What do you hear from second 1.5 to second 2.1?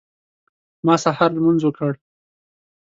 وکړ.